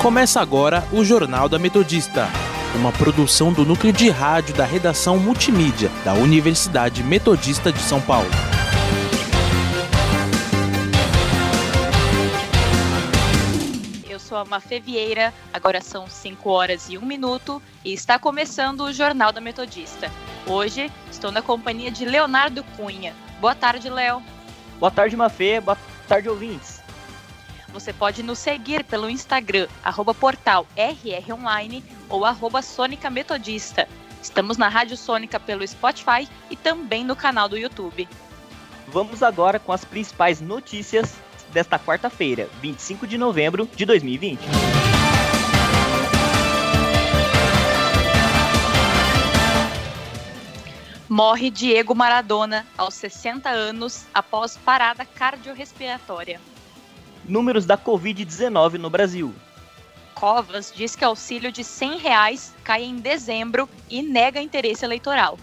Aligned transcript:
Começa 0.00 0.40
agora 0.40 0.82
o 0.92 1.04
Jornal 1.04 1.46
da 1.46 1.58
Metodista, 1.58 2.26
uma 2.74 2.90
produção 2.90 3.52
do 3.52 3.66
núcleo 3.66 3.92
de 3.92 4.08
rádio 4.08 4.54
da 4.54 4.64
redação 4.64 5.18
multimídia 5.18 5.90
da 6.02 6.14
Universidade 6.14 7.04
Metodista 7.04 7.70
de 7.70 7.80
São 7.80 8.00
Paulo. 8.00 8.30
Eu 14.08 14.18
sou 14.18 14.38
a 14.38 14.44
Mafê 14.46 14.80
Vieira, 14.80 15.34
agora 15.52 15.82
são 15.82 16.08
5 16.08 16.48
horas 16.48 16.88
e 16.88 16.96
1 16.96 17.04
minuto 17.04 17.62
e 17.84 17.92
está 17.92 18.18
começando 18.18 18.80
o 18.84 18.92
Jornal 18.94 19.32
da 19.32 19.40
Metodista. 19.42 20.10
Hoje 20.46 20.90
estou 21.10 21.30
na 21.30 21.42
companhia 21.42 21.90
de 21.90 22.06
Leonardo 22.06 22.64
Cunha. 22.74 23.12
Boa 23.38 23.54
tarde, 23.54 23.90
Léo. 23.90 24.22
Boa 24.78 24.90
tarde, 24.90 25.14
Mafê. 25.14 25.60
Boa 25.60 25.76
tarde, 26.08 26.26
ouvintes. 26.26 26.79
Você 27.72 27.92
pode 27.92 28.22
nos 28.22 28.38
seguir 28.38 28.84
pelo 28.84 29.08
Instagram, 29.08 29.68
arroba 29.82 30.12
portal 30.12 30.66
rronline 30.76 31.84
ou 32.08 32.24
arroba 32.24 32.62
Sônica 32.62 33.08
Metodista. 33.08 33.88
Estamos 34.22 34.56
na 34.56 34.68
Rádio 34.68 34.96
Sônica 34.96 35.38
pelo 35.38 35.66
Spotify 35.66 36.28
e 36.50 36.56
também 36.56 37.04
no 37.04 37.14
canal 37.14 37.48
do 37.48 37.56
YouTube. 37.56 38.08
Vamos 38.88 39.22
agora 39.22 39.58
com 39.58 39.72
as 39.72 39.84
principais 39.84 40.40
notícias 40.40 41.14
desta 41.52 41.78
quarta-feira, 41.78 42.48
25 42.60 43.06
de 43.06 43.16
novembro 43.16 43.68
de 43.74 43.84
2020. 43.84 44.40
Morre 51.08 51.50
Diego 51.50 51.94
Maradona 51.94 52.64
aos 52.78 52.94
60 52.94 53.48
anos 53.48 54.06
após 54.14 54.56
parada 54.56 55.04
cardiorrespiratória. 55.04 56.40
Números 57.30 57.64
da 57.64 57.78
Covid-19 57.78 58.72
no 58.72 58.90
Brasil. 58.90 59.32
Covas 60.16 60.72
diz 60.74 60.96
que 60.96 61.04
auxílio 61.04 61.52
de 61.52 61.62
100 61.62 61.98
reais 61.98 62.52
cai 62.64 62.82
em 62.82 62.96
dezembro 62.96 63.68
e 63.88 64.02
nega 64.02 64.42
interesse 64.42 64.84
eleitoral. 64.84 65.38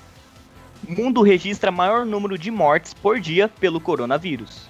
Mundo 0.85 1.21
registra 1.21 1.71
maior 1.71 2.05
número 2.05 2.37
de 2.37 2.51
mortes 2.51 2.93
por 2.93 3.21
dia 3.21 3.47
pelo 3.47 3.79
coronavírus. 3.79 4.63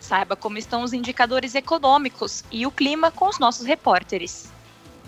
Saiba 0.00 0.34
como 0.34 0.58
estão 0.58 0.82
os 0.82 0.92
indicadores 0.92 1.54
econômicos 1.54 2.44
e 2.50 2.66
o 2.66 2.72
clima 2.72 3.08
com 3.12 3.28
os 3.28 3.38
nossos 3.38 3.64
repórteres. 3.64 4.52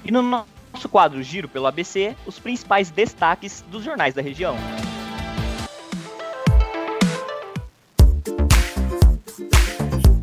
E 0.05 0.13
no 0.13 0.23
nosso 0.23 0.89
quadro 0.89 1.21
Giro 1.21 1.49
pelo 1.49 1.67
ABC, 1.67 2.15
os 2.25 2.39
principais 2.39 2.91
destaques 2.91 3.65
dos 3.73 3.83
jornais 3.83 4.15
da 4.15 4.23
região. 4.23 4.57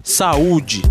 Saúde. 0.01 0.81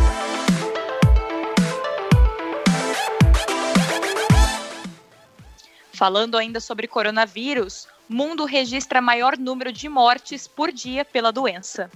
Falando 6.03 6.37
ainda 6.37 6.59
sobre 6.59 6.89
coronavírus, 6.89 7.87
mundo 8.09 8.45
registra 8.45 9.01
maior 9.01 9.39
número 9.39 9.73
de 9.73 9.89
mortes 9.89 10.49
por 10.49 10.73
dia 10.73 11.05
pela 11.05 11.31
doença. 11.31 11.89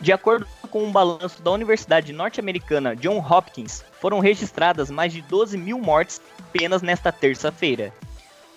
De 0.00 0.12
acordo 0.12 0.44
com 0.68 0.82
um 0.82 0.90
balanço 0.90 1.40
da 1.40 1.52
Universidade 1.52 2.12
Norte-Americana 2.12 2.96
John 2.96 3.18
Hopkins, 3.18 3.84
foram 4.00 4.18
registradas 4.18 4.90
mais 4.90 5.12
de 5.12 5.22
12 5.22 5.56
mil 5.56 5.78
mortes 5.78 6.20
apenas 6.48 6.82
nesta 6.82 7.12
terça-feira. 7.12 7.94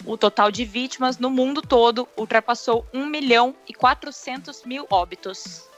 O 0.04 0.18
total 0.18 0.50
de 0.50 0.66
vítimas 0.66 1.20
no 1.20 1.30
mundo 1.30 1.62
todo 1.62 2.08
ultrapassou 2.18 2.84
1 2.92 3.06
milhão 3.06 3.56
e 3.70 3.76
400 3.76 4.66
mil 4.66 4.88
óbitos. 4.90 5.70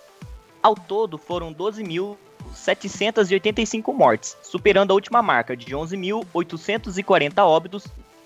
Ao 0.62 0.76
todo, 0.76 1.18
foram 1.18 1.54
12.785 1.54 3.94
mortes, 3.94 4.38
superando 4.42 4.92
a 4.92 4.94
última 4.94 5.22
marca 5.22 5.58
de 5.58 5.76
11.840 5.76 7.40
óbitos 7.40 7.84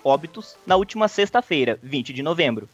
óbitos 0.08 0.56
na 0.66 0.78
última 0.78 1.10
sexta-feira, 1.10 1.78
20 1.84 2.14
de 2.14 2.24
novembro. 2.24 2.70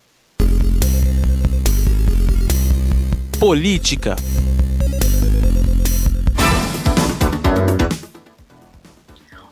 Política. 3.39 4.15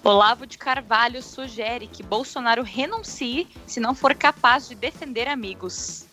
Olavo 0.04 0.46
de 0.46 0.58
Carvalho 0.58 1.22
sugere 1.22 1.88
que 1.88 2.04
Bolsonaro 2.04 2.64
renuncie 2.64 3.48
se 3.66 3.80
não 3.80 3.94
for 3.94 4.16
capaz 4.16 4.70
de 4.70 4.76
defender 4.76 5.28
amigos. 5.28 6.06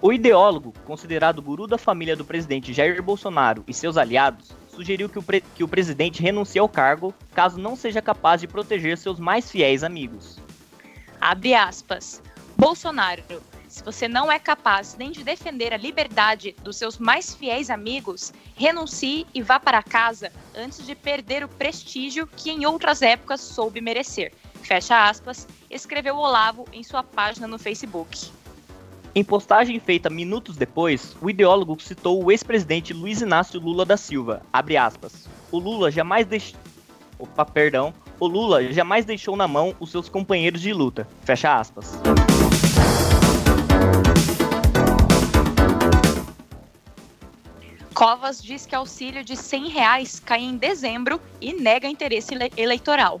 O 0.00 0.12
ideólogo, 0.12 0.72
considerado 0.84 1.42
guru 1.42 1.66
da 1.66 1.78
família 1.78 2.14
do 2.14 2.24
presidente 2.24 2.72
Jair 2.72 3.02
Bolsonaro 3.02 3.64
e 3.66 3.74
seus 3.74 3.96
aliados, 3.96 4.52
sugeriu 4.68 5.08
que 5.08 5.18
o, 5.18 5.24
que 5.54 5.64
o 5.64 5.68
presidente 5.68 6.22
renuncie 6.22 6.60
ao 6.60 6.68
cargo 6.68 7.14
caso 7.34 7.58
não 7.58 7.74
seja 7.74 8.02
capaz 8.02 8.40
de 8.40 8.46
proteger 8.46 8.98
seus 8.98 9.18
mais 9.18 9.50
fiéis 9.50 9.82
amigos. 9.82 10.38
Abre 11.20 11.54
aspas. 11.54 12.22
Bolsonaro, 12.56 13.22
se 13.68 13.82
você 13.82 14.08
não 14.08 14.32
é 14.32 14.38
capaz 14.38 14.96
nem 14.98 15.10
de 15.10 15.22
defender 15.22 15.72
a 15.72 15.76
liberdade 15.76 16.56
dos 16.62 16.76
seus 16.76 16.98
mais 16.98 17.34
fiéis 17.34 17.68
amigos, 17.68 18.32
renuncie 18.54 19.26
e 19.34 19.42
vá 19.42 19.60
para 19.60 19.82
casa 19.82 20.32
antes 20.54 20.86
de 20.86 20.94
perder 20.94 21.44
o 21.44 21.48
prestígio 21.48 22.26
que 22.26 22.50
em 22.50 22.64
outras 22.64 23.02
épocas 23.02 23.40
soube 23.40 23.80
merecer. 23.80 24.32
Fecha 24.62 25.08
aspas, 25.08 25.46
escreveu 25.70 26.16
Olavo 26.16 26.64
em 26.72 26.82
sua 26.82 27.02
página 27.02 27.46
no 27.46 27.58
Facebook. 27.58 28.30
Em 29.14 29.24
postagem 29.24 29.78
feita 29.80 30.08
minutos 30.08 30.56
depois, 30.56 31.16
o 31.20 31.28
ideólogo 31.28 31.78
citou 31.80 32.22
o 32.22 32.30
ex-presidente 32.30 32.92
Luiz 32.92 33.20
Inácio 33.20 33.60
Lula 33.60 33.84
da 33.84 33.96
Silva. 33.96 34.42
Abre 34.52 34.76
aspas. 34.76 35.28
O 35.50 35.58
Lula 35.58 35.90
jamais 35.90 36.26
deixou. 36.26 36.58
Opa, 37.18 37.44
perdão 37.44 37.94
o 38.18 38.26
Lula 38.26 38.72
jamais 38.72 39.04
deixou 39.04 39.36
na 39.36 39.46
mão 39.46 39.74
os 39.78 39.90
seus 39.90 40.08
companheiros 40.08 40.60
de 40.60 40.72
luta. 40.72 41.06
Fecha 41.24 41.58
aspas. 41.58 41.98
Covas 47.94 48.42
diz 48.42 48.66
que 48.66 48.74
auxílio 48.74 49.24
de 49.24 49.34
100 49.34 49.68
reais 49.70 50.20
cai 50.20 50.42
em 50.42 50.56
dezembro 50.56 51.18
e 51.40 51.54
nega 51.54 51.88
interesse 51.88 52.34
eleitoral. 52.56 53.20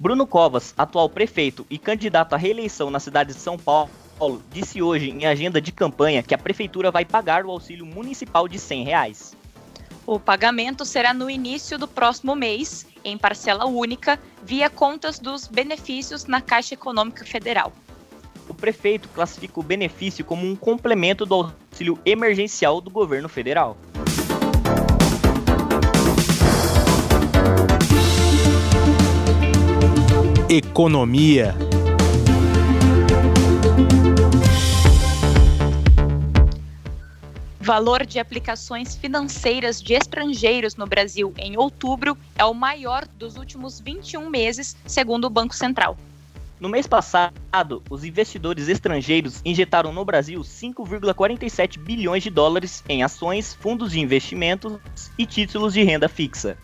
Bruno 0.00 0.26
Covas, 0.26 0.74
atual 0.76 1.08
prefeito 1.08 1.64
e 1.70 1.78
candidato 1.78 2.32
à 2.32 2.36
reeleição 2.36 2.90
na 2.90 2.98
cidade 2.98 3.34
de 3.34 3.38
São 3.38 3.56
Paulo, 3.56 3.90
disse 4.50 4.82
hoje 4.82 5.10
em 5.10 5.26
agenda 5.26 5.60
de 5.60 5.70
campanha 5.70 6.22
que 6.22 6.34
a 6.34 6.38
prefeitura 6.38 6.90
vai 6.90 7.04
pagar 7.04 7.46
o 7.46 7.50
auxílio 7.50 7.86
municipal 7.86 8.48
de 8.48 8.58
100 8.58 8.84
reais. 8.84 9.36
O 10.10 10.18
pagamento 10.18 10.84
será 10.84 11.14
no 11.14 11.30
início 11.30 11.78
do 11.78 11.86
próximo 11.86 12.34
mês, 12.34 12.84
em 13.04 13.16
parcela 13.16 13.66
única, 13.66 14.18
via 14.42 14.68
contas 14.68 15.20
dos 15.20 15.46
benefícios 15.46 16.24
na 16.24 16.40
Caixa 16.40 16.74
Econômica 16.74 17.24
Federal. 17.24 17.72
O 18.48 18.52
prefeito 18.52 19.08
classifica 19.10 19.60
o 19.60 19.62
benefício 19.62 20.24
como 20.24 20.44
um 20.44 20.56
complemento 20.56 21.24
do 21.24 21.52
auxílio 21.70 21.96
emergencial 22.04 22.80
do 22.80 22.90
governo 22.90 23.28
federal. 23.28 23.76
Economia. 30.48 31.54
Valor 37.70 38.04
de 38.04 38.18
aplicações 38.18 38.96
financeiras 38.96 39.80
de 39.80 39.94
estrangeiros 39.94 40.74
no 40.74 40.88
Brasil 40.88 41.32
em 41.38 41.56
outubro 41.56 42.18
é 42.34 42.44
o 42.44 42.52
maior 42.52 43.06
dos 43.06 43.36
últimos 43.36 43.78
21 43.78 44.28
meses, 44.28 44.76
segundo 44.84 45.26
o 45.26 45.30
Banco 45.30 45.54
Central. 45.54 45.96
No 46.58 46.68
mês 46.68 46.88
passado, 46.88 47.80
os 47.88 48.02
investidores 48.02 48.66
estrangeiros 48.66 49.40
injetaram 49.44 49.92
no 49.92 50.04
Brasil 50.04 50.40
5,47 50.40 51.78
bilhões 51.78 52.24
de 52.24 52.30
dólares 52.30 52.82
em 52.88 53.04
ações, 53.04 53.54
fundos 53.54 53.92
de 53.92 54.00
investimentos 54.00 54.80
e 55.16 55.24
títulos 55.24 55.72
de 55.72 55.84
renda 55.84 56.08
fixa. 56.08 56.58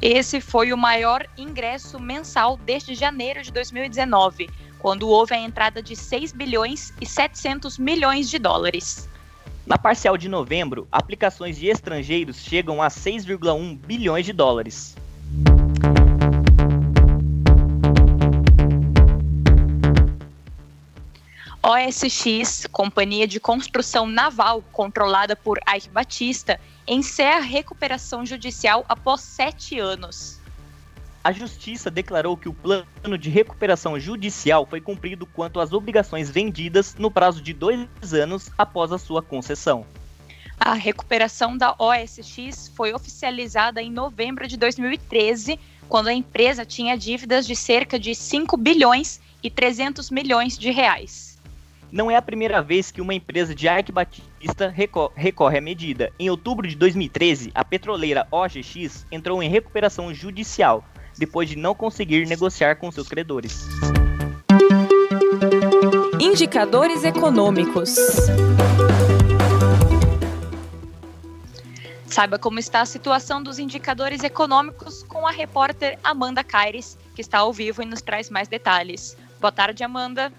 Esse 0.00 0.40
foi 0.40 0.72
o 0.72 0.78
maior 0.78 1.26
ingresso 1.36 2.00
mensal 2.00 2.58
desde 2.64 2.94
janeiro 2.94 3.42
de 3.42 3.52
2019, 3.52 4.48
quando 4.78 5.10
houve 5.10 5.34
a 5.34 5.38
entrada 5.38 5.82
de 5.82 5.94
6 5.94 6.32
bilhões 6.32 6.90
e 7.02 7.04
700 7.04 7.76
milhões 7.76 8.30
de 8.30 8.38
dólares. 8.38 9.11
Na 9.64 9.78
parcial 9.78 10.18
de 10.18 10.28
novembro, 10.28 10.88
aplicações 10.90 11.56
de 11.56 11.68
estrangeiros 11.68 12.38
chegam 12.38 12.82
a 12.82 12.88
6,1 12.88 13.78
bilhões 13.78 14.26
de 14.26 14.32
dólares. 14.32 14.96
OSX, 21.62 22.66
companhia 22.72 23.24
de 23.24 23.38
construção 23.38 24.04
naval 24.04 24.64
controlada 24.72 25.36
por 25.36 25.60
Ike 25.72 25.88
Batista, 25.90 26.58
encerra 26.88 27.38
recuperação 27.38 28.26
judicial 28.26 28.84
após 28.88 29.20
sete 29.20 29.78
anos. 29.78 30.41
A 31.24 31.30
Justiça 31.30 31.88
declarou 31.88 32.36
que 32.36 32.48
o 32.48 32.52
plano 32.52 33.16
de 33.16 33.30
recuperação 33.30 33.98
judicial 33.98 34.66
foi 34.66 34.80
cumprido 34.80 35.24
quanto 35.24 35.60
às 35.60 35.72
obrigações 35.72 36.28
vendidas 36.28 36.96
no 36.96 37.12
prazo 37.12 37.40
de 37.40 37.52
dois 37.52 37.86
anos 38.12 38.50
após 38.58 38.90
a 38.90 38.98
sua 38.98 39.22
concessão. 39.22 39.86
A 40.58 40.74
recuperação 40.74 41.56
da 41.56 41.76
OSX 41.78 42.72
foi 42.74 42.92
oficializada 42.92 43.80
em 43.80 43.90
novembro 43.90 44.48
de 44.48 44.56
2013, 44.56 45.60
quando 45.88 46.08
a 46.08 46.12
empresa 46.12 46.66
tinha 46.66 46.98
dívidas 46.98 47.46
de 47.46 47.54
cerca 47.54 48.00
de 48.00 48.16
5 48.16 48.56
bilhões 48.56 49.20
e 49.42 49.48
300 49.48 50.10
milhões 50.10 50.58
de 50.58 50.72
reais. 50.72 51.32
Não 51.92 52.10
é 52.10 52.16
a 52.16 52.22
primeira 52.22 52.62
vez 52.62 52.90
que 52.90 53.00
uma 53.00 53.12
empresa 53.12 53.54
de 53.54 53.68
Ike 53.68 53.92
Batista 53.92 54.72
recorre 55.14 55.58
à 55.58 55.60
medida. 55.60 56.10
Em 56.18 56.30
outubro 56.30 56.66
de 56.66 56.74
2013, 56.74 57.52
a 57.54 57.64
petroleira 57.64 58.26
OGX 58.30 59.06
entrou 59.12 59.42
em 59.42 59.50
recuperação 59.50 60.12
judicial, 60.14 60.82
depois 61.18 61.48
de 61.48 61.56
não 61.56 61.74
conseguir 61.74 62.26
negociar 62.26 62.76
com 62.76 62.90
seus 62.90 63.08
credores. 63.08 63.66
Indicadores 66.20 67.04
econômicos. 67.04 67.94
Saiba 72.06 72.38
como 72.38 72.58
está 72.58 72.82
a 72.82 72.86
situação 72.86 73.42
dos 73.42 73.58
indicadores 73.58 74.22
econômicos 74.22 75.02
com 75.02 75.26
a 75.26 75.30
repórter 75.30 75.98
Amanda 76.04 76.44
Caires, 76.44 76.96
que 77.14 77.20
está 77.20 77.38
ao 77.38 77.52
vivo 77.52 77.82
e 77.82 77.86
nos 77.86 78.02
traz 78.02 78.30
mais 78.30 78.48
detalhes. 78.48 79.16
Boa 79.40 79.50
tarde, 79.50 79.82
Amanda. 79.82 80.32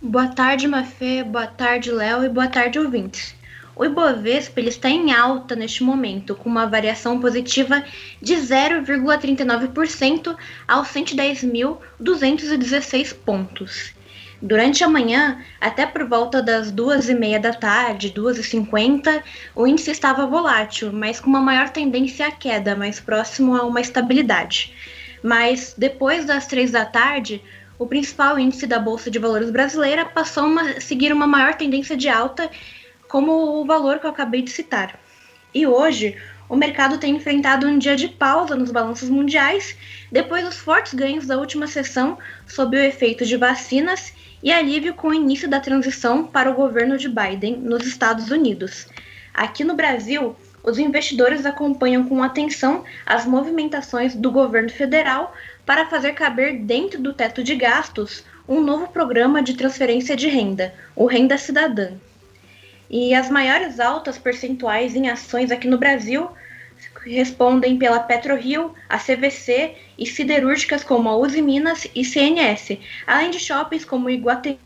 Boa 0.00 0.28
tarde, 0.28 0.66
Mafê. 0.66 1.22
Boa 1.22 1.46
tarde, 1.46 1.90
Léo. 1.90 2.24
E 2.24 2.28
boa 2.28 2.48
tarde, 2.48 2.78
ouvintes. 2.78 3.35
O 3.78 3.84
Ibovespa 3.84 4.58
ele 4.58 4.70
está 4.70 4.88
em 4.88 5.12
alta 5.12 5.54
neste 5.54 5.84
momento, 5.84 6.34
com 6.34 6.48
uma 6.48 6.64
variação 6.64 7.20
positiva 7.20 7.84
de 8.22 8.34
0,39% 8.34 10.34
aos 10.66 10.88
110.216 10.88 13.14
pontos. 13.14 13.92
Durante 14.40 14.82
a 14.82 14.88
manhã, 14.88 15.44
até 15.60 15.84
por 15.84 16.08
volta 16.08 16.40
das 16.42 16.72
duas 16.72 17.10
e 17.10 17.14
meia 17.14 17.38
da 17.38 17.52
tarde, 17.52 18.08
duas 18.08 18.38
e 18.38 18.42
cinquenta, 18.42 19.22
o 19.54 19.66
índice 19.66 19.90
estava 19.90 20.26
volátil, 20.26 20.90
mas 20.90 21.20
com 21.20 21.28
uma 21.28 21.40
maior 21.40 21.68
tendência 21.68 22.28
à 22.28 22.30
queda, 22.30 22.74
mais 22.74 22.98
próximo 22.98 23.54
a 23.54 23.62
uma 23.62 23.82
estabilidade. 23.82 24.72
Mas 25.22 25.74
depois 25.76 26.24
das 26.24 26.46
três 26.46 26.70
da 26.70 26.86
tarde, 26.86 27.42
o 27.78 27.86
principal 27.86 28.38
índice 28.38 28.66
da 28.66 28.78
Bolsa 28.78 29.10
de 29.10 29.18
Valores 29.18 29.50
brasileira 29.50 30.06
passou 30.06 30.46
a 30.58 30.80
seguir 30.80 31.12
uma 31.12 31.26
maior 31.26 31.52
tendência 31.54 31.94
de 31.94 32.08
alta, 32.08 32.50
como 33.16 33.62
o 33.62 33.64
valor 33.64 33.98
que 33.98 34.04
eu 34.04 34.10
acabei 34.10 34.42
de 34.42 34.50
citar. 34.50 35.00
E 35.54 35.66
hoje, 35.66 36.18
o 36.50 36.54
mercado 36.54 36.98
tem 36.98 37.16
enfrentado 37.16 37.66
um 37.66 37.78
dia 37.78 37.96
de 37.96 38.08
pausa 38.08 38.54
nos 38.54 38.70
balanços 38.70 39.08
mundiais, 39.08 39.74
depois 40.12 40.44
dos 40.44 40.58
fortes 40.58 40.92
ganhos 40.92 41.26
da 41.26 41.38
última 41.38 41.66
sessão 41.66 42.18
sob 42.46 42.76
o 42.76 42.78
efeito 42.78 43.24
de 43.24 43.38
vacinas 43.38 44.12
e 44.42 44.52
alívio 44.52 44.92
com 44.92 45.08
o 45.08 45.14
início 45.14 45.48
da 45.48 45.58
transição 45.58 46.26
para 46.26 46.50
o 46.50 46.54
governo 46.54 46.98
de 46.98 47.08
Biden 47.08 47.56
nos 47.56 47.86
Estados 47.86 48.30
Unidos. 48.30 48.86
Aqui 49.32 49.64
no 49.64 49.74
Brasil, 49.74 50.36
os 50.62 50.78
investidores 50.78 51.46
acompanham 51.46 52.06
com 52.06 52.22
atenção 52.22 52.84
as 53.06 53.24
movimentações 53.24 54.14
do 54.14 54.30
governo 54.30 54.68
federal 54.68 55.34
para 55.64 55.86
fazer 55.86 56.12
caber 56.12 56.58
dentro 56.58 57.00
do 57.00 57.14
teto 57.14 57.42
de 57.42 57.54
gastos 57.54 58.22
um 58.46 58.60
novo 58.60 58.88
programa 58.88 59.42
de 59.42 59.54
transferência 59.54 60.14
de 60.14 60.28
renda, 60.28 60.74
o 60.94 61.06
Renda 61.06 61.38
Cidadã. 61.38 61.92
E 62.88 63.14
as 63.14 63.30
maiores 63.30 63.80
altas 63.80 64.18
percentuais 64.18 64.94
em 64.94 65.08
ações 65.08 65.50
aqui 65.50 65.66
no 65.66 65.78
Brasil 65.78 66.30
respondem 67.04 67.78
pela 67.78 68.00
PetroRio, 68.00 68.74
a 68.88 68.98
CVC 68.98 69.76
e 69.98 70.06
siderúrgicas 70.06 70.82
como 70.82 71.08
a 71.08 71.16
Uzi 71.16 71.40
Minas 71.40 71.86
e 71.94 72.04
CNS, 72.04 72.78
além 73.06 73.30
de 73.30 73.38
shoppings 73.38 73.84
como 73.84 74.10
Iguatemi 74.10 74.58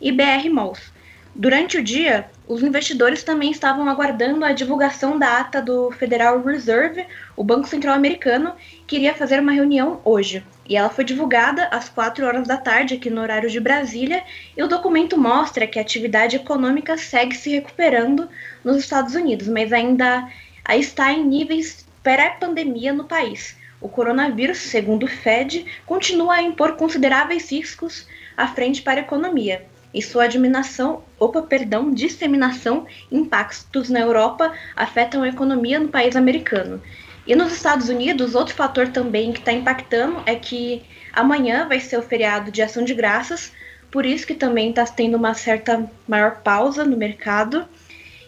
e 0.00 0.12
BR 0.12 0.50
Malls. 0.50 0.92
Durante 1.34 1.78
o 1.78 1.82
dia, 1.82 2.28
os 2.46 2.60
investidores 2.60 3.22
também 3.22 3.52
estavam 3.52 3.88
aguardando 3.88 4.44
a 4.44 4.52
divulgação 4.52 5.16
da 5.16 5.38
ata 5.38 5.62
do 5.62 5.92
Federal 5.92 6.42
Reserve, 6.42 7.06
o 7.36 7.44
Banco 7.44 7.68
Central 7.68 7.94
Americano, 7.94 8.52
que 8.84 8.96
iria 8.96 9.14
fazer 9.14 9.38
uma 9.38 9.52
reunião 9.52 10.00
hoje. 10.04 10.44
E 10.68 10.76
ela 10.76 10.90
foi 10.90 11.04
divulgada 11.04 11.68
às 11.70 11.88
4 11.88 12.26
horas 12.26 12.48
da 12.48 12.56
tarde, 12.56 12.94
aqui 12.94 13.08
no 13.08 13.20
horário 13.20 13.48
de 13.48 13.60
Brasília, 13.60 14.24
e 14.56 14.62
o 14.62 14.66
documento 14.66 15.16
mostra 15.16 15.68
que 15.68 15.78
a 15.78 15.82
atividade 15.82 16.34
econômica 16.34 16.98
segue 16.98 17.36
se 17.36 17.50
recuperando 17.50 18.28
nos 18.64 18.78
Estados 18.78 19.14
Unidos, 19.14 19.46
mas 19.46 19.72
ainda 19.72 20.28
está 20.68 21.12
em 21.12 21.24
níveis 21.24 21.86
pré-pandemia 22.02 22.92
no 22.92 23.04
país. 23.04 23.56
O 23.80 23.88
coronavírus, 23.88 24.58
segundo 24.58 25.04
o 25.04 25.08
Fed, 25.08 25.64
continua 25.86 26.34
a 26.34 26.42
impor 26.42 26.76
consideráveis 26.76 27.50
riscos 27.52 28.06
à 28.36 28.48
frente 28.48 28.82
para 28.82 29.00
a 29.00 29.04
economia 29.04 29.69
e 29.92 30.00
sua 30.00 30.26
disseminação, 30.26 31.02
opa, 31.18 31.42
perdão, 31.42 31.92
disseminação 31.92 32.86
impactos 33.10 33.88
na 33.88 34.00
Europa 34.00 34.52
afetam 34.76 35.22
a 35.22 35.28
economia 35.28 35.80
no 35.80 35.88
país 35.88 36.14
americano. 36.14 36.80
E 37.26 37.34
nos 37.34 37.52
Estados 37.52 37.88
Unidos, 37.88 38.34
outro 38.34 38.54
fator 38.54 38.88
também 38.88 39.32
que 39.32 39.40
está 39.40 39.52
impactando 39.52 40.22
é 40.26 40.34
que 40.34 40.82
amanhã 41.12 41.68
vai 41.68 41.80
ser 41.80 41.98
o 41.98 42.02
feriado 42.02 42.50
de 42.50 42.62
ação 42.62 42.84
de 42.84 42.94
graças, 42.94 43.52
por 43.90 44.06
isso 44.06 44.26
que 44.26 44.34
também 44.34 44.70
está 44.70 44.84
tendo 44.86 45.16
uma 45.16 45.34
certa 45.34 45.90
maior 46.06 46.40
pausa 46.42 46.84
no 46.84 46.96
mercado. 46.96 47.66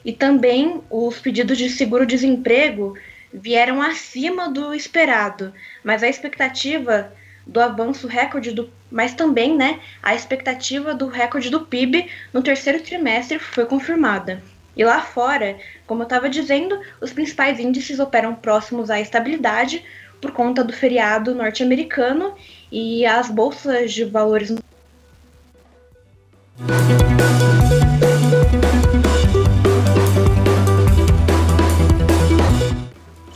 E 0.04 0.12
também 0.12 0.82
os 0.90 1.20
pedidos 1.20 1.56
de 1.56 1.70
seguro-desemprego 1.70 2.98
vieram 3.32 3.80
acima 3.80 4.50
do 4.50 4.74
esperado, 4.74 5.54
mas 5.82 6.02
a 6.02 6.08
expectativa 6.08 7.12
do 7.46 7.60
avanço 7.60 8.06
recorde 8.06 8.52
do, 8.52 8.70
mas 8.90 9.14
também, 9.14 9.56
né, 9.56 9.80
a 10.02 10.14
expectativa 10.14 10.94
do 10.94 11.08
recorde 11.08 11.50
do 11.50 11.60
PIB 11.60 12.08
no 12.32 12.42
terceiro 12.42 12.80
trimestre 12.82 13.38
foi 13.38 13.66
confirmada. 13.66 14.42
E 14.76 14.84
lá 14.84 15.00
fora, 15.00 15.58
como 15.86 16.02
eu 16.02 16.04
estava 16.04 16.28
dizendo, 16.28 16.80
os 17.00 17.12
principais 17.12 17.58
índices 17.58 17.98
operam 17.98 18.34
próximos 18.34 18.90
à 18.90 19.00
estabilidade 19.00 19.84
por 20.20 20.30
conta 20.30 20.64
do 20.64 20.72
feriado 20.72 21.34
norte-americano 21.34 22.34
e 22.70 23.04
as 23.04 23.28
bolsas 23.28 23.92
de 23.92 24.04
valores 24.04 24.54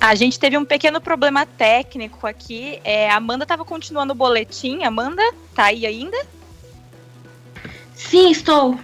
A 0.06 0.14
gente 0.14 0.38
teve 0.38 0.56
um 0.56 0.64
pequeno 0.64 1.00
problema 1.00 1.44
técnico 1.44 2.28
aqui. 2.28 2.80
É, 2.84 3.10
a 3.10 3.16
Amanda 3.16 3.42
estava 3.42 3.64
continuando 3.64 4.12
o 4.12 4.16
boletim. 4.16 4.84
Amanda, 4.84 5.20
tá 5.52 5.64
aí 5.64 5.84
ainda? 5.84 6.16
Sim, 7.92 8.30
estou. 8.30 8.78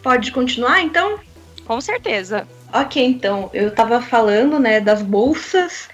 Pode 0.00 0.30
continuar, 0.30 0.80
então? 0.80 1.18
Com 1.66 1.80
certeza. 1.80 2.46
Ok, 2.72 3.04
então, 3.04 3.50
eu 3.52 3.66
estava 3.66 4.00
falando, 4.00 4.60
né, 4.60 4.80
das 4.80 5.02
bolsas. 5.02 5.88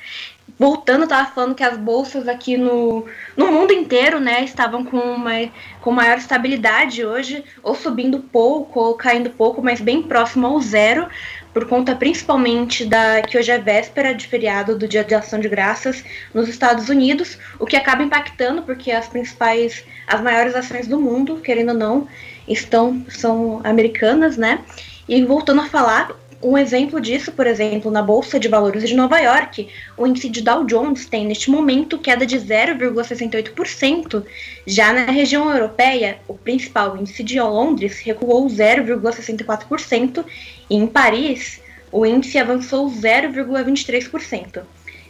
Voltando, 0.58 1.04
estava 1.04 1.30
falando 1.30 1.54
que 1.54 1.64
as 1.64 1.78
bolsas 1.78 2.28
aqui 2.28 2.58
no, 2.58 3.06
no 3.34 3.50
mundo 3.50 3.72
inteiro, 3.72 4.20
né, 4.20 4.44
estavam 4.44 4.84
com, 4.84 4.98
uma, 4.98 5.32
com 5.80 5.90
maior 5.90 6.18
estabilidade 6.18 7.02
hoje, 7.02 7.42
ou 7.62 7.74
subindo 7.74 8.20
pouco, 8.20 8.78
ou 8.78 8.94
caindo 8.94 9.30
pouco, 9.30 9.62
mas 9.62 9.80
bem 9.80 10.02
próximo 10.02 10.46
ao 10.46 10.60
zero 10.60 11.08
por 11.54 11.66
conta 11.68 11.94
principalmente 11.94 12.84
da 12.84 13.22
que 13.22 13.38
hoje 13.38 13.52
é 13.52 13.58
véspera 13.58 14.12
de 14.12 14.26
feriado 14.26 14.76
do 14.76 14.88
Dia 14.88 15.04
de 15.04 15.14
Ação 15.14 15.38
de 15.38 15.48
Graças 15.48 16.04
nos 16.34 16.48
Estados 16.48 16.88
Unidos, 16.88 17.38
o 17.60 17.64
que 17.64 17.76
acaba 17.76 18.02
impactando 18.02 18.62
porque 18.62 18.90
as 18.90 19.06
principais, 19.06 19.84
as 20.08 20.20
maiores 20.20 20.56
ações 20.56 20.88
do 20.88 21.00
mundo, 21.00 21.36
querendo 21.36 21.68
ou 21.68 21.78
não, 21.78 22.08
estão 22.48 23.06
são 23.08 23.60
americanas, 23.62 24.36
né? 24.36 24.64
E 25.08 25.24
voltando 25.24 25.60
a 25.60 25.66
falar, 25.66 26.10
Um 26.44 26.58
exemplo 26.58 27.00
disso, 27.00 27.32
por 27.32 27.46
exemplo, 27.46 27.90
na 27.90 28.02
Bolsa 28.02 28.38
de 28.38 28.48
Valores 28.48 28.86
de 28.86 28.94
Nova 28.94 29.18
York, 29.18 29.66
o 29.96 30.06
índice 30.06 30.28
de 30.28 30.42
Dow 30.42 30.62
Jones 30.66 31.06
tem 31.06 31.26
neste 31.26 31.50
momento 31.50 31.96
queda 31.98 32.26
de 32.26 32.36
0,68%. 32.38 34.22
Já 34.66 34.92
na 34.92 35.06
região 35.06 35.50
europeia, 35.50 36.18
o 36.28 36.34
principal 36.34 36.98
índice 36.98 37.24
de 37.24 37.40
Londres 37.40 37.98
recuou 38.00 38.46
0,64% 38.46 40.22
e 40.68 40.76
em 40.76 40.86
Paris, 40.86 41.62
o 41.90 42.04
índice 42.04 42.36
avançou 42.36 42.90
0,23%. 42.90 44.64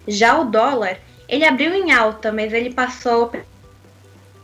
Já 0.07 0.39
o 0.39 0.45
dólar, 0.45 1.01
ele 1.29 1.45
abriu 1.45 1.75
em 1.75 1.91
alta, 1.91 2.31
mas 2.31 2.53
ele 2.53 2.73
passou 2.73 3.33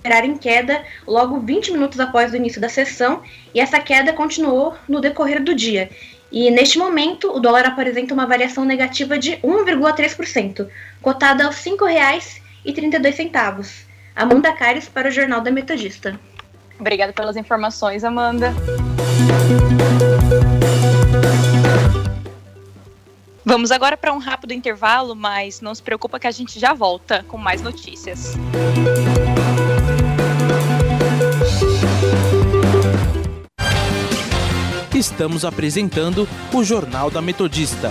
operar 0.01 0.25
em 0.25 0.37
queda 0.37 0.83
logo 1.07 1.39
20 1.39 1.73
minutos 1.73 2.01
após 2.01 2.33
o 2.33 2.37
início 2.37 2.61
da 2.61 2.69
sessão 2.69 3.23
e 3.55 3.61
essa 3.61 3.79
queda 3.79 4.13
continuou 4.13 4.75
no 4.89 5.01
decorrer 5.01 5.45
do 5.45 5.55
dia. 5.55 5.91
E 6.33 6.51
neste 6.51 6.79
momento, 6.79 7.35
o 7.35 7.41
dólar 7.41 7.67
apresenta 7.67 8.15
uma 8.15 8.27
variação 8.27 8.65
negativa 8.65 9.19
de 9.19 9.33
1,3%, 9.39 10.69
cotada 11.03 11.45
aos 11.45 11.65
R$ 11.65 11.73
5,32. 11.73 13.85
Amanda 14.15 14.53
Caires 14.53 14.89
para 14.89 15.09
o 15.09 15.11
Jornal 15.11 15.41
da 15.41 15.51
Metodista. 15.51 16.19
Obrigada 16.79 17.13
pelas 17.13 17.37
informações, 17.37 18.05
Amanda. 18.05 18.55
Vamos 23.45 23.73
agora 23.73 23.97
para 23.97 24.13
um 24.13 24.19
rápido 24.19 24.53
intervalo, 24.53 25.17
mas 25.17 25.61
não 25.61 25.75
se 25.75 25.83
preocupa 25.83 26.21
que 26.21 26.27
a 26.27 26.31
gente 26.31 26.61
já 26.61 26.73
volta 26.73 27.25
com 27.27 27.37
mais 27.37 27.61
notícias. 27.61 28.35
Estamos 35.01 35.47
apresentando 35.47 36.29
o 36.53 36.63
Jornal 36.63 37.11
da 37.11 37.23
Metodista. 37.23 37.91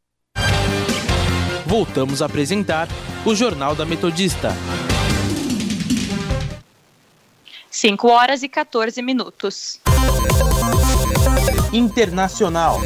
voltamos 1.71 2.21
a 2.21 2.25
apresentar 2.25 2.89
o 3.25 3.33
Jornal 3.33 3.73
da 3.73 3.85
Metodista. 3.85 4.49
5 7.69 8.09
horas 8.09 8.43
e 8.43 8.49
14 8.49 9.01
minutos. 9.01 9.79
Internacional. 11.71 12.81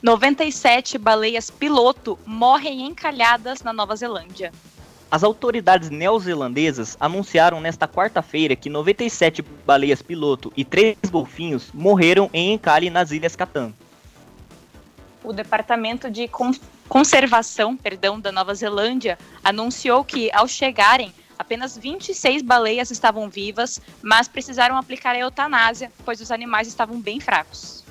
Noventa 0.00 0.44
e 0.44 0.52
sete 0.52 0.96
baleias 0.96 1.50
piloto 1.50 2.16
morrem 2.24 2.86
encalhadas 2.86 3.62
na 3.62 3.72
Nova 3.72 3.96
Zelândia. 3.96 4.52
As 5.08 5.22
autoridades 5.22 5.88
neozelandesas 5.88 6.96
anunciaram 6.98 7.60
nesta 7.60 7.86
quarta-feira 7.86 8.56
que 8.56 8.68
97 8.68 9.40
baleias 9.64 10.02
piloto 10.02 10.52
e 10.56 10.64
3 10.64 10.96
golfinhos 11.10 11.70
morreram 11.72 12.28
em 12.32 12.52
encalhe 12.52 12.90
nas 12.90 13.12
Ilhas 13.12 13.36
Catan. 13.36 13.72
O 15.22 15.32
Departamento 15.32 16.10
de 16.10 16.28
Conservação 16.88 17.76
perdão, 17.76 18.18
da 18.18 18.32
Nova 18.32 18.54
Zelândia 18.54 19.16
anunciou 19.44 20.04
que, 20.04 20.30
ao 20.32 20.48
chegarem, 20.48 21.12
apenas 21.38 21.76
26 21.76 22.42
baleias 22.42 22.90
estavam 22.90 23.28
vivas, 23.28 23.80
mas 24.02 24.26
precisaram 24.26 24.76
aplicar 24.76 25.14
a 25.14 25.18
eutanásia, 25.18 25.90
pois 26.04 26.20
os 26.20 26.30
animais 26.32 26.66
estavam 26.66 27.00
bem 27.00 27.20
fracos. 27.20 27.84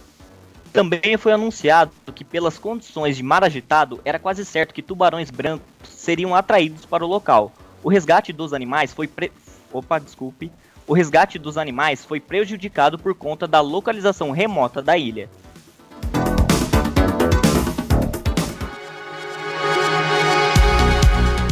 Também 0.72 1.18
foi 1.18 1.32
anunciado 1.32 1.92
que, 2.14 2.26
pelas 2.26 2.58
condições 2.58 3.16
de 3.16 3.24
mar 3.24 3.44
agitado, 3.44 4.02
era 4.04 4.20
quase 4.20 4.46
certo 4.46 4.74
que 4.74 4.82
tubarões 4.82 5.32
brancos 5.32 5.75
seriam 5.88 6.36
atraídos 6.36 6.86
para 6.86 7.06
o 7.06 7.08
local. 7.08 7.52
O 7.84 7.90
resgate 7.90 8.34
dos 8.34 8.54
animais 8.54 8.94
foi 8.94 9.08
pre... 9.08 9.32
Opa, 9.72 10.00
desculpe. 10.00 10.52
O 10.88 10.94
resgate 10.94 11.40
dos 11.40 11.58
animais 11.58 12.06
foi 12.06 12.20
prejudicado 12.20 12.98
por 13.00 13.16
conta 13.16 13.48
da 13.48 13.62
localização 13.62 14.32
remota 14.32 14.82
da 14.82 14.98
ilha. 14.98 15.30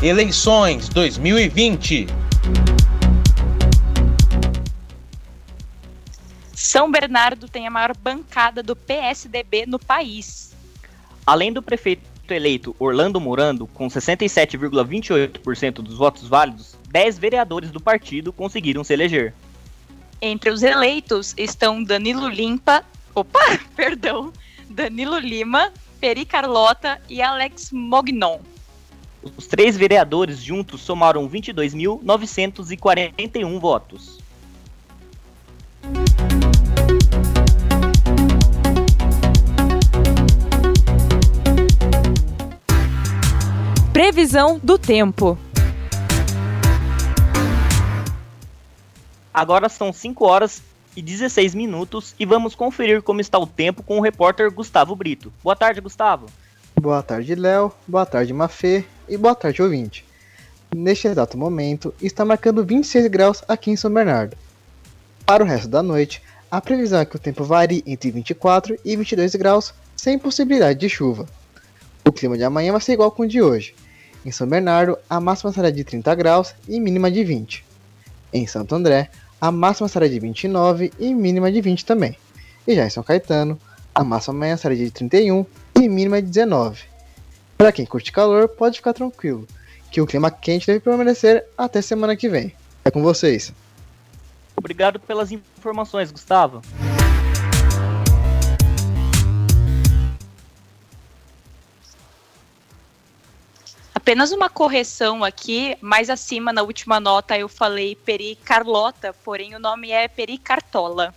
Eleições 0.02 0.90
2020 0.90 2.08
São 6.54 6.92
Bernardo 6.92 7.48
tem 7.48 7.68
a 7.68 7.70
maior 7.70 7.96
bancada 7.96 8.64
do 8.64 8.76
PSDB 8.76 9.66
no 9.66 9.78
país. 9.78 10.56
Além 11.26 11.54
do 11.54 11.62
prefeito 11.62 12.13
eleito 12.32 12.76
Orlando 12.80 13.20
Morando, 13.20 13.68
com 13.68 13.88
67,28% 13.88 15.74
dos 15.76 15.98
votos 15.98 16.28
válidos, 16.28 16.78
10 16.90 17.18
vereadores 17.18 17.72
do 17.72 17.82
partido 17.82 18.32
conseguiram 18.32 18.84
se 18.84 18.94
eleger. 18.94 19.34
Entre 20.22 20.50
os 20.50 20.64
eleitos 20.64 21.34
estão 21.38 21.84
Danilo 21.84 22.30
Limpa, 22.30 22.86
opa, 23.14 23.60
perdão, 23.76 24.32
Danilo 24.70 25.20
Lima, 25.20 25.74
Peri 26.00 26.24
Carlota 26.26 27.02
e 27.10 27.22
Alex 27.22 27.72
Mognon. 27.72 28.40
Os 29.38 29.48
três 29.48 29.78
vereadores 29.78 30.40
juntos 30.40 30.82
somaram 30.82 31.30
22.941 31.30 33.60
votos. 33.60 34.23
Previsão 43.94 44.60
do 44.62 44.76
tempo. 44.76 45.38
Agora 49.32 49.70
são 49.70 49.94
5 49.94 50.26
horas 50.26 50.64
e 50.98 51.02
16 51.02 51.54
minutos 51.54 52.16
e 52.20 52.26
vamos 52.26 52.56
conferir 52.56 53.04
como 53.04 53.22
está 53.22 53.38
o 53.38 53.46
tempo 53.46 53.84
com 53.84 54.00
o 54.00 54.02
repórter 54.02 54.52
Gustavo 54.52 54.96
Brito. 54.96 55.32
Boa 55.44 55.56
tarde, 55.56 55.80
Gustavo. 55.80 56.26
Boa 56.82 57.04
tarde, 57.04 57.36
Léo. 57.36 57.72
Boa 57.88 58.04
tarde, 58.04 58.34
Mafê. 58.34 58.84
E 59.08 59.16
boa 59.16 59.36
tarde, 59.36 59.62
ouvinte. 59.62 60.04
Neste 60.76 61.08
exato 61.08 61.38
momento, 61.38 61.94
está 62.02 62.26
marcando 62.26 62.66
26 62.66 63.06
graus 63.10 63.44
aqui 63.48 63.70
em 63.70 63.76
São 63.76 63.94
Bernardo. 63.94 64.36
Para 65.24 65.44
o 65.44 65.48
resto 65.48 65.68
da 65.68 65.84
noite, 65.84 66.20
a 66.50 66.60
previsão 66.60 67.00
é 67.00 67.06
que 67.06 67.16
o 67.16 67.20
tempo 67.20 67.44
varie 67.44 67.84
entre 67.86 68.10
24 68.10 68.76
e 68.84 68.96
22 68.98 69.36
graus, 69.36 69.72
sem 69.96 70.18
possibilidade 70.18 70.80
de 70.80 70.90
chuva. 70.90 71.28
O 72.04 72.12
clima 72.12 72.36
de 72.36 72.44
amanhã 72.44 72.72
vai 72.72 72.82
ser 72.82 72.94
igual 72.94 73.12
com 73.12 73.22
o 73.22 73.28
de 73.28 73.40
hoje. 73.40 73.76
Em 74.26 74.32
São 74.32 74.48
Bernardo, 74.48 74.98
a 75.10 75.20
máxima 75.20 75.52
será 75.52 75.70
de 75.70 75.84
30 75.84 76.16
graus 76.16 76.56
e 76.68 76.80
mínima 76.80 77.12
de 77.12 77.24
20. 77.24 77.66
Em 78.32 78.48
Santo 78.48 78.74
André, 78.74 79.10
a 79.40 79.52
máxima 79.52 79.88
será 79.88 80.08
de 80.08 80.20
29 80.20 80.94
e 80.98 81.14
mínima 81.14 81.52
de 81.52 81.60
20 81.60 81.86
também. 81.86 82.18
E 82.66 82.74
já 82.74 82.86
em 82.86 82.90
São 82.90 83.04
Caetano, 83.04 83.60
a 83.94 84.04
máxima 84.04 84.36
amanhã 84.36 84.56
será 84.56 84.74
de 84.74 84.90
31 84.90 85.46
e 85.76 85.90
mínima 85.90 86.22
de 86.22 86.30
19. 86.30 86.84
Para 87.58 87.72
quem 87.72 87.86
curte 87.86 88.12
calor, 88.12 88.48
pode 88.48 88.78
ficar 88.78 88.94
tranquilo, 88.94 89.48
que 89.92 90.00
o 90.00 90.08
clima 90.08 90.32
quente 90.32 90.68
deve 90.68 90.80
permanecer 90.80 91.46
até 91.58 91.82
semana 91.82 92.16
que 92.16 92.30
vem. 92.30 92.54
É 92.86 92.90
com 92.90 93.04
vocês. 93.04 93.54
Obrigado 94.56 95.00
pelas 95.00 95.32
informações, 95.32 96.12
Gustavo. 96.12 96.62
Apenas 104.04 104.34
uma 104.34 104.50
correção 104.50 105.24
aqui, 105.24 105.78
mais 105.80 106.10
acima 106.10 106.52
na 106.52 106.62
última 106.62 107.00
nota 107.00 107.38
eu 107.38 107.48
falei 107.48 107.96
Peri 107.96 108.36
Carlota, 108.36 109.14
porém 109.24 109.56
o 109.56 109.60
nome 109.60 109.92
é 109.92 110.10
Peri 110.10 110.38
Cartola. 110.38 111.16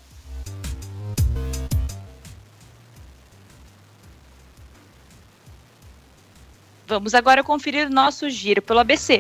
Vamos 6.87 7.13
agora 7.13 7.43
conferir 7.43 7.91
nosso 7.91 8.31
giro 8.31 8.63
pelo 8.63 8.79
ABC. 8.79 9.19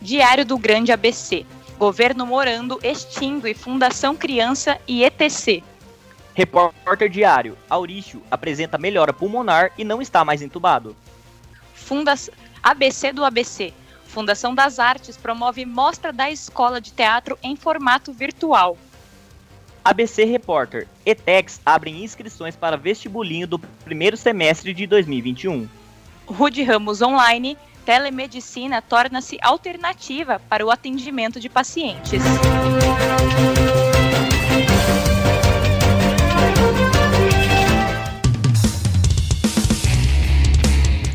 Diário 0.00 0.46
do 0.46 0.56
Grande 0.56 0.90
ABC. 0.90 1.44
Governo 1.76 2.24
Morando 2.24 2.80
extingue 2.82 3.52
Fundação 3.52 4.16
Criança 4.16 4.80
e 4.88 5.04
ETC. 5.04 5.62
Repórter 6.34 7.08
Diário. 7.08 7.56
Aurício 7.68 8.22
apresenta 8.30 8.78
melhora 8.78 9.12
pulmonar 9.12 9.72
e 9.76 9.84
não 9.84 10.00
está 10.00 10.24
mais 10.24 10.42
entubado. 10.42 10.96
Funda 11.74 12.14
ABC 12.62 13.12
do 13.12 13.24
ABC. 13.24 13.72
Fundação 14.04 14.54
das 14.54 14.78
Artes 14.78 15.16
promove 15.16 15.64
mostra 15.64 16.12
da 16.12 16.30
escola 16.30 16.80
de 16.80 16.92
teatro 16.92 17.38
em 17.42 17.54
formato 17.54 18.12
virtual. 18.12 18.76
ABC 19.84 20.24
Repórter. 20.24 20.86
ETEX 21.06 21.60
abrem 21.64 22.04
inscrições 22.04 22.54
para 22.54 22.76
vestibulinho 22.76 23.46
do 23.46 23.58
primeiro 23.58 24.16
semestre 24.16 24.74
de 24.74 24.86
2021. 24.86 25.68
Rude 26.26 26.62
Ramos 26.62 27.00
Online. 27.02 27.56
Telemedicina 27.84 28.82
torna-se 28.82 29.38
alternativa 29.40 30.40
para 30.48 30.64
o 30.64 30.70
atendimento 30.70 31.40
de 31.40 31.48
pacientes. 31.48 32.22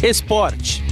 Esporte. 0.07 0.83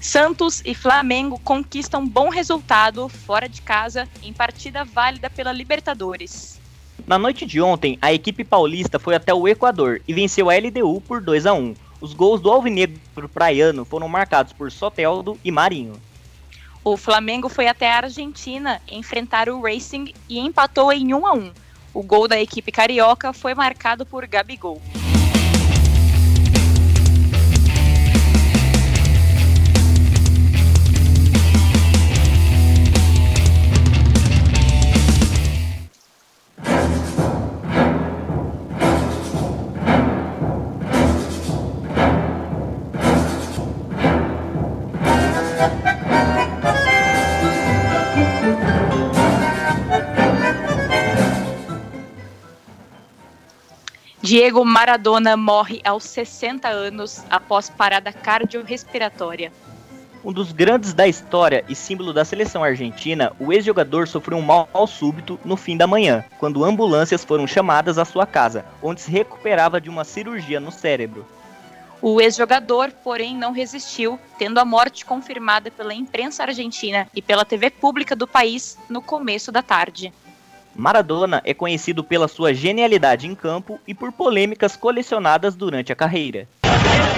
Santos 0.00 0.60
e 0.64 0.74
Flamengo 0.74 1.38
conquistam 1.38 2.04
bom 2.04 2.30
resultado 2.30 3.08
fora 3.08 3.48
de 3.48 3.62
casa 3.62 4.08
em 4.24 4.32
partida 4.32 4.84
válida 4.84 5.30
pela 5.30 5.52
Libertadores. 5.52 6.60
Na 7.06 7.16
noite 7.16 7.46
de 7.46 7.60
ontem, 7.60 7.96
a 8.02 8.12
equipe 8.12 8.42
paulista 8.42 8.98
foi 8.98 9.14
até 9.14 9.32
o 9.32 9.46
Equador 9.46 10.02
e 10.08 10.12
venceu 10.12 10.50
a 10.50 10.54
LDU 10.56 11.00
por 11.00 11.20
2 11.20 11.46
a 11.46 11.52
1. 11.52 11.76
Os 12.00 12.12
gols 12.12 12.40
do 12.40 12.50
Alvinegro 12.50 13.28
Praiano 13.32 13.84
foram 13.84 14.08
marcados 14.08 14.52
por 14.52 14.72
Soteldo 14.72 15.38
e 15.44 15.52
Marinho. 15.52 15.94
O 16.82 16.96
Flamengo 16.96 17.48
foi 17.48 17.68
até 17.68 17.88
a 17.88 17.98
Argentina 17.98 18.82
enfrentar 18.90 19.48
o 19.48 19.62
Racing 19.62 20.12
e 20.28 20.40
empatou 20.40 20.92
em 20.92 21.14
1 21.14 21.26
a 21.26 21.32
1. 21.34 21.63
O 21.94 22.02
gol 22.02 22.26
da 22.26 22.40
equipe 22.40 22.72
carioca 22.72 23.32
foi 23.32 23.54
marcado 23.54 24.04
por 24.04 24.26
Gabigol. 24.26 24.82
Diego 54.34 54.64
Maradona 54.64 55.36
morre 55.36 55.80
aos 55.84 56.02
60 56.02 56.66
anos 56.66 57.22
após 57.30 57.70
parada 57.70 58.12
cardiorrespiratória. 58.12 59.52
Um 60.24 60.32
dos 60.32 60.50
grandes 60.50 60.92
da 60.92 61.06
história 61.06 61.64
e 61.68 61.74
símbolo 61.76 62.12
da 62.12 62.24
seleção 62.24 62.64
argentina, 62.64 63.32
o 63.38 63.52
ex-jogador 63.52 64.08
sofreu 64.08 64.36
um 64.36 64.42
mal 64.42 64.68
súbito 64.88 65.38
no 65.44 65.56
fim 65.56 65.76
da 65.76 65.86
manhã, 65.86 66.24
quando 66.40 66.64
ambulâncias 66.64 67.24
foram 67.24 67.46
chamadas 67.46 67.96
à 67.96 68.04
sua 68.04 68.26
casa, 68.26 68.64
onde 68.82 69.02
se 69.02 69.10
recuperava 69.12 69.80
de 69.80 69.88
uma 69.88 70.02
cirurgia 70.02 70.58
no 70.58 70.72
cérebro. 70.72 71.24
O 72.02 72.20
ex-jogador, 72.20 72.90
porém, 73.04 73.36
não 73.36 73.52
resistiu, 73.52 74.18
tendo 74.36 74.58
a 74.58 74.64
morte 74.64 75.04
confirmada 75.04 75.70
pela 75.70 75.94
imprensa 75.94 76.42
argentina 76.42 77.06
e 77.14 77.22
pela 77.22 77.44
TV 77.44 77.70
pública 77.70 78.16
do 78.16 78.26
país 78.26 78.76
no 78.90 79.00
começo 79.00 79.52
da 79.52 79.62
tarde. 79.62 80.12
Maradona 80.74 81.40
é 81.44 81.54
conhecido 81.54 82.02
pela 82.02 82.28
sua 82.28 82.52
genialidade 82.52 83.26
em 83.26 83.34
campo 83.34 83.78
e 83.86 83.94
por 83.94 84.12
polêmicas 84.12 84.76
colecionadas 84.76 85.54
durante 85.54 85.92
a 85.92 85.96
carreira. 85.96 86.48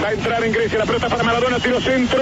Va 0.03 0.09
a 0.09 0.15
entrar 0.15 0.43
en 0.45 0.53
Grecia, 0.53 0.79
la 0.79 0.87
pelota 0.87 1.09
para 1.09 1.23
Maradona, 1.23 1.59
tiro 1.59 1.81
centro. 1.81 2.21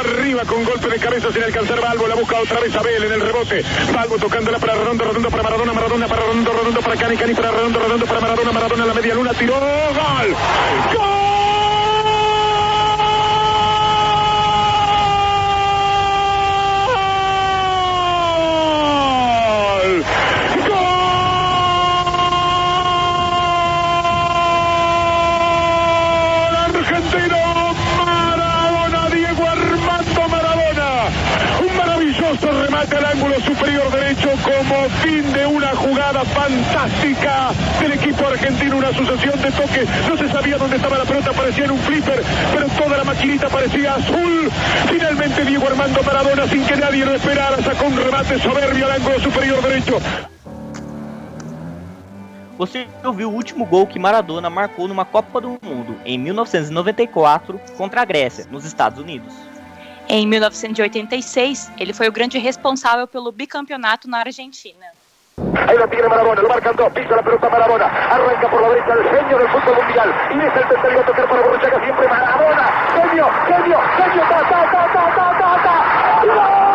Arriba 0.00 0.44
con 0.46 0.64
golpe 0.64 0.88
de 0.88 0.98
cabeza 0.98 1.30
sin 1.30 1.42
alcanzar 1.42 1.80
Balbo, 1.80 2.08
la 2.08 2.16
busca 2.16 2.40
otra 2.40 2.60
vez 2.60 2.74
Abel 2.74 3.04
en 3.04 3.12
el 3.12 3.20
rebote. 3.20 3.62
Balbo 3.94 4.18
tocándola 4.18 4.58
para 4.58 4.74
Redondo, 4.74 5.04
Redondo 5.04 5.30
para 5.30 5.42
Maradona, 5.42 5.72
Maradona 5.72 6.08
para 6.08 6.22
Redondo, 6.22 6.52
Redondo 6.52 6.80
para 6.80 6.96
Cani, 6.96 7.16
Cani 7.16 7.34
para 7.34 7.50
Redondo, 7.50 7.78
Redondo 7.78 8.06
para 8.06 8.20
Maradona, 8.20 8.52
Maradona 8.52 8.82
en 8.82 8.88
la 8.88 8.94
media 8.94 9.14
luna, 9.14 9.34
tiró, 9.34 9.54
gol. 9.54 10.36
¡Gol! 10.96 11.21
Superior 33.44 33.90
derecho 33.90 34.28
como 34.42 34.88
fin 35.02 35.32
de 35.32 35.46
una 35.46 35.68
jugada 35.68 36.24
fantástica 36.24 37.50
del 37.80 37.92
equipo 37.92 38.26
argentino, 38.26 38.76
una 38.76 38.92
sucesión 38.92 39.40
de 39.40 39.50
toques, 39.52 39.88
no 40.08 40.16
se 40.16 40.28
sabía 40.28 40.58
dónde 40.58 40.76
estaba 40.76 40.98
la 40.98 41.04
pelota, 41.04 41.32
parecía 41.32 41.64
en 41.64 41.72
un 41.72 41.78
flipper, 41.78 42.22
pero 42.52 42.66
toda 42.68 42.96
la 42.98 43.04
maquinita 43.04 43.48
parecía 43.48 43.94
azul. 43.94 44.50
Finalmente 44.88 45.44
Diego 45.44 45.66
Armando 45.66 46.02
Maradona, 46.02 46.46
sin 46.48 46.64
que 46.64 46.76
nadie 46.76 47.04
lo 47.04 47.14
esperara, 47.14 47.56
sacó 47.62 47.86
un 47.86 47.96
remate 47.96 48.38
soberbio 48.38 48.86
al 48.86 48.92
ángulo 48.92 49.18
superior 49.20 49.62
derecho. 49.62 49.98
Você 52.58 52.86
ouviu 53.02 53.28
o 53.28 53.34
último 53.34 53.64
gol 53.64 53.86
que 53.86 53.98
Maradona 53.98 54.48
marcou 54.48 54.86
numa 54.86 55.04
Copa 55.04 55.40
do 55.40 55.58
Mundo 55.62 55.96
em 56.04 56.16
1994 56.18 57.60
contra 57.76 58.02
a 58.02 58.04
Grécia, 58.04 58.46
nos 58.50 58.64
Estados 58.64 59.00
Unidos. 59.00 59.51
Em 60.14 60.26
1986, 60.26 61.72
ele 61.78 61.94
foi 61.94 62.06
o 62.06 62.12
grande 62.12 62.36
responsável 62.38 63.06
pelo 63.08 63.32
bicampeonato 63.32 64.06
na 64.06 64.18
Argentina. 64.18 64.84
Ahí 65.38 65.88
tiene 65.88 66.06
Maradona, 66.06 66.42
lo 66.42 66.50
marcan 66.50 66.76
dos, 66.76 66.92
pisa 66.92 67.16
la 67.16 67.22
pelota 67.22 67.48
Maradona, 67.48 67.86
arranca 67.86 68.50
por 68.50 68.60
la 68.60 68.68
derecha 68.68 68.92
el 68.92 69.04
genio 69.08 69.38
del 69.38 69.48
fútbol 69.48 69.74
mundial, 69.74 70.14
y 70.30 70.38
es 70.38 70.54
el 70.54 70.68
tercero 70.68 71.00
a 71.00 71.06
tocar 71.06 71.26
para 71.26 71.40
Borruchaga 71.40 71.82
siempre 71.82 72.08
Maradona, 72.08 72.66
genio, 72.92 73.26
genio, 73.46 73.80
genio, 73.96 74.22
ta, 74.28 74.38
ta, 74.50 74.70
ta, 74.70 74.92
ta, 75.02 75.62
ta. 75.62 76.26
¡Gol! 76.26 76.72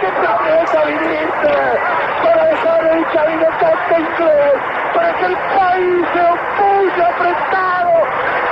que 0.00 0.06
planeta 0.06 0.84
viniste 0.84 1.56
para 2.22 2.44
dejar 2.46 2.84
el 2.86 3.06
cabinetante 3.12 3.98
inglés, 3.98 4.54
para 4.94 5.12
que 5.12 5.26
el 5.26 5.36
país 5.36 6.06
se 6.14 6.20
opulle 6.22 7.02
apretado, 7.02 7.92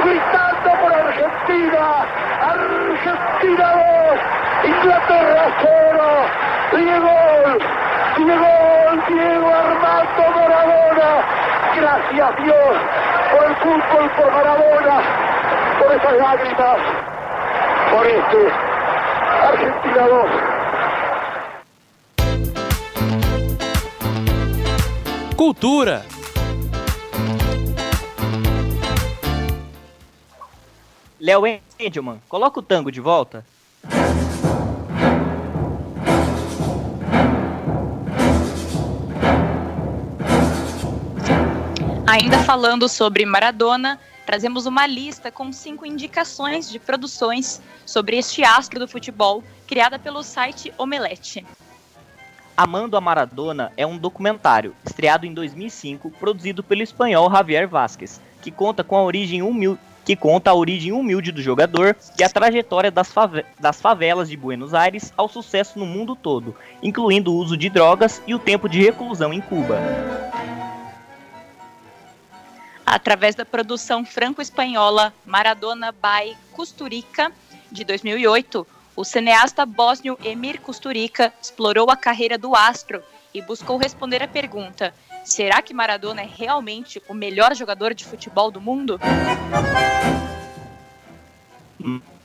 gritando 0.04 0.70
por 0.80 0.92
Argentina, 0.92 2.04
Argentina 2.42 3.66
2, 4.62 4.74
Inglaterra 4.76 5.44
0, 5.62 6.87
Diego, 6.98 7.14
Diego, 8.16 8.50
Diego 9.06 9.48
Armando 9.54 10.24
Maradona, 10.34 11.10
gracias 11.76 12.36
Dios 12.42 12.76
por 13.30 13.42
el 13.44 13.54
fútbol, 13.56 14.10
por 14.16 14.28
Maradona, 14.32 14.96
por 15.78 15.92
esas 15.92 16.14
lágrimas, 16.18 16.78
por 17.92 18.04
este 18.06 18.52
Argentina 19.42 20.08
2. 20.08 20.26
Cultura. 25.36 26.02
Léo 31.20 31.46
Engelman, 31.78 32.20
coloca 32.26 32.58
o 32.58 32.62
tango 32.62 32.90
de 32.90 33.00
volta. 33.00 33.44
Ainda 42.20 42.40
falando 42.40 42.88
sobre 42.88 43.24
Maradona, 43.24 43.96
trazemos 44.26 44.66
uma 44.66 44.88
lista 44.88 45.30
com 45.30 45.52
cinco 45.52 45.86
indicações 45.86 46.68
de 46.68 46.80
produções 46.80 47.62
sobre 47.86 48.18
este 48.18 48.42
astro 48.42 48.80
do 48.80 48.88
futebol, 48.88 49.44
criada 49.68 50.00
pelo 50.00 50.24
site 50.24 50.74
Omelete. 50.76 51.46
Amando 52.56 52.96
a 52.96 53.00
Maradona 53.00 53.70
é 53.76 53.86
um 53.86 53.96
documentário 53.96 54.74
estreado 54.84 55.26
em 55.26 55.32
2005, 55.32 56.10
produzido 56.18 56.60
pelo 56.60 56.82
espanhol 56.82 57.30
Javier 57.30 57.68
Vázquez, 57.68 58.20
que 58.42 58.50
conta 58.50 58.82
com 58.82 58.96
a 58.96 59.02
origem 59.04 59.40
humilde 59.40 59.80
que 60.04 60.16
conta 60.16 60.50
a 60.50 60.54
origem 60.54 60.90
humilde 60.90 61.30
do 61.30 61.42
jogador 61.42 61.94
e 62.18 62.24
a 62.24 62.30
trajetória 62.30 62.90
das, 62.90 63.12
fave 63.12 63.44
das, 63.60 63.78
favelas 63.78 64.30
de 64.30 64.38
Buenos 64.38 64.72
Aires 64.72 65.12
ao 65.14 65.28
sucesso 65.28 65.78
no 65.78 65.84
mundo 65.84 66.16
todo, 66.16 66.56
incluindo 66.82 67.30
o 67.30 67.36
uso 67.36 67.58
de 67.58 67.68
drogas 67.68 68.22
e 68.26 68.34
o 68.34 68.38
tempo 68.38 68.70
de 68.70 68.82
reclusão 68.82 69.34
em 69.34 69.40
Cuba. 69.42 69.78
Através 72.90 73.34
da 73.34 73.44
produção 73.44 74.02
franco-espanhola 74.02 75.12
Maradona 75.26 75.92
by 75.92 76.34
Custurica, 76.52 77.30
de 77.70 77.84
2008, 77.84 78.66
o 78.96 79.04
cineasta 79.04 79.66
bósnio 79.66 80.18
Emir 80.24 80.58
Kusturica 80.58 81.30
explorou 81.40 81.90
a 81.90 81.96
carreira 81.96 82.38
do 82.38 82.56
astro 82.56 83.02
e 83.34 83.42
buscou 83.42 83.76
responder 83.76 84.22
a 84.22 84.26
pergunta: 84.26 84.94
será 85.22 85.60
que 85.60 85.74
Maradona 85.74 86.22
é 86.22 86.26
realmente 86.26 87.02
o 87.06 87.12
melhor 87.12 87.54
jogador 87.54 87.92
de 87.92 88.06
futebol 88.06 88.50
do 88.50 88.58
mundo? 88.58 88.98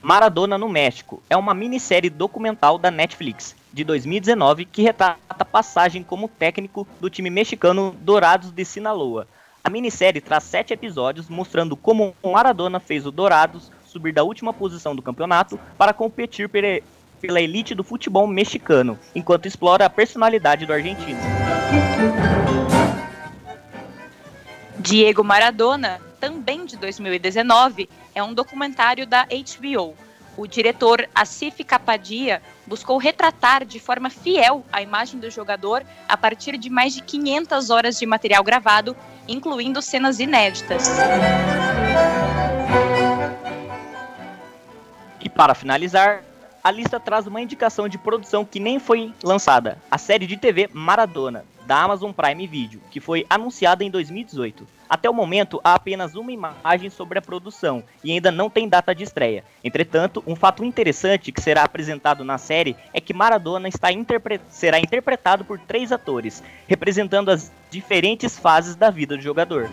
Maradona 0.01 0.57
no 0.57 0.69
México 0.69 1.21
é 1.29 1.35
uma 1.35 1.53
minissérie 1.53 2.09
documental 2.09 2.77
da 2.77 2.89
Netflix 2.89 3.53
de 3.73 3.83
2019 3.83 4.63
que 4.63 4.81
retrata 4.81 5.19
a 5.27 5.43
passagem 5.43 6.03
como 6.03 6.29
técnico 6.29 6.87
do 7.01 7.09
time 7.09 7.29
mexicano 7.29 7.93
Dourados 7.99 8.49
de 8.49 8.63
Sinaloa. 8.63 9.27
A 9.65 9.69
minissérie 9.69 10.19
traz 10.19 10.43
sete 10.43 10.73
episódios 10.73 11.29
mostrando 11.29 11.77
como 11.77 12.13
Maradona 12.21 12.81
fez 12.81 13.05
o 13.05 13.11
Dourados 13.11 13.71
subir 13.85 14.11
da 14.11 14.21
última 14.21 14.51
posição 14.51 14.93
do 14.93 15.01
campeonato 15.01 15.57
para 15.77 15.93
competir 15.93 16.49
pela 16.49 17.39
elite 17.39 17.73
do 17.73 17.81
futebol 17.81 18.27
mexicano, 18.27 18.99
enquanto 19.15 19.45
explora 19.45 19.85
a 19.85 19.89
personalidade 19.89 20.65
do 20.65 20.73
argentino. 20.73 21.17
Diego 24.77 25.23
Maradona, 25.23 26.01
também 26.19 26.65
de 26.65 26.75
2019, 26.75 27.89
é 28.13 28.21
um 28.21 28.33
documentário 28.33 29.07
da 29.07 29.25
HBO. 29.25 29.95
O 30.35 30.47
diretor 30.47 31.07
Asif 31.13 31.63
Kapadia 31.63 32.41
buscou 32.65 32.97
retratar 32.97 33.63
de 33.63 33.79
forma 33.79 34.09
fiel 34.09 34.65
a 34.71 34.81
imagem 34.81 35.19
do 35.19 35.29
jogador 35.29 35.85
a 36.07 36.17
partir 36.17 36.57
de 36.57 36.69
mais 36.69 36.93
de 36.93 37.01
500 37.01 37.69
horas 37.69 37.99
de 37.99 38.05
material 38.05 38.43
gravado, 38.43 38.95
incluindo 39.27 39.81
cenas 39.81 40.19
inéditas. 40.19 40.87
E 45.21 45.29
para 45.29 45.53
finalizar, 45.53 46.23
a 46.63 46.71
lista 46.71 46.99
traz 46.99 47.27
uma 47.27 47.41
indicação 47.41 47.89
de 47.89 47.97
produção 47.97 48.45
que 48.45 48.59
nem 48.59 48.79
foi 48.79 49.13
lançada: 49.21 49.77
a 49.91 49.97
série 49.97 50.25
de 50.25 50.37
TV 50.37 50.69
Maradona, 50.71 51.43
da 51.65 51.81
Amazon 51.81 52.11
Prime 52.11 52.47
Video, 52.47 52.79
que 52.89 53.01
foi 53.01 53.25
anunciada 53.29 53.83
em 53.83 53.91
2018. 53.91 54.65
Até 54.89 55.09
o 55.09 55.13
momento, 55.13 55.59
há 55.63 55.73
apenas 55.73 56.13
uma 56.15 56.31
imagem 56.31 56.89
sobre 56.89 57.17
a 57.17 57.21
produção 57.21 57.83
e 58.03 58.11
ainda 58.11 58.31
não 58.31 58.49
tem 58.49 58.69
data 58.69 58.93
de 58.93 59.03
estreia. 59.03 59.43
Entretanto, 59.63 60.23
um 60.27 60.35
fato 60.35 60.63
interessante 60.63 61.31
que 61.31 61.41
será 61.41 61.63
apresentado 61.63 62.23
na 62.23 62.37
série 62.37 62.75
é 62.93 63.01
que 63.01 63.13
Maradona 63.13 63.69
interpre 63.91 64.39
será 64.49 64.79
interpretado 64.79 65.43
por 65.43 65.59
três 65.59 65.91
atores, 65.91 66.43
representando 66.67 67.29
as 67.29 67.51
diferentes 67.71 68.37
fases 68.37 68.75
da 68.75 68.89
vida 68.91 69.17
do 69.17 69.23
jogador. 69.23 69.69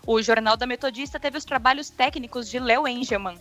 O 0.07 0.21
Jornal 0.21 0.59
da 0.59 0.67
Metodista 0.67 1.19
teve 1.19 1.39
os 1.39 1.47
trabalhos 1.47 1.89
técnicos 1.89 2.51
de 2.51 2.59
Léo 2.59 2.87
Engelman. 2.87 3.41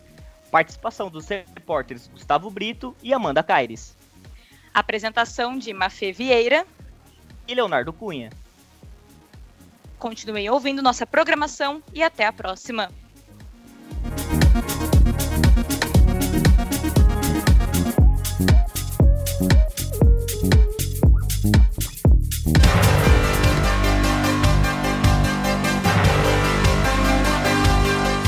Participação 0.49 1.10
dos 1.10 1.27
repórteres 1.27 2.08
Gustavo 2.08 2.49
Brito 2.49 2.95
e 3.03 3.13
Amanda 3.13 3.43
Caires. 3.43 3.97
Apresentação 4.73 5.58
de 5.58 5.73
Mafê 5.73 6.13
Vieira 6.13 6.65
e 7.47 7.55
Leonardo 7.55 7.93
Cunha. 7.93 8.29
Continuem 9.97 10.49
ouvindo 10.49 10.81
nossa 10.81 11.07
programação 11.07 11.81
e 11.93 12.03
até 12.03 12.25
a 12.25 12.33
próxima. 12.33 12.89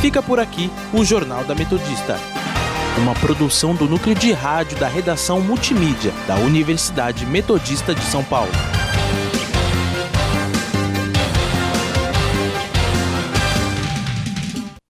Fica 0.01 0.23
por 0.23 0.39
aqui 0.39 0.71
o 0.93 1.03
Jornal 1.03 1.43
da 1.43 1.53
Metodista, 1.53 2.17
uma 2.97 3.13
produção 3.13 3.75
do 3.75 3.85
núcleo 3.85 4.15
de 4.15 4.31
rádio 4.31 4.79
da 4.79 4.87
redação 4.87 5.41
multimídia 5.41 6.11
da 6.25 6.35
Universidade 6.35 7.25
Metodista 7.25 7.93
de 7.93 8.01
São 8.01 8.23
Paulo. 8.23 8.78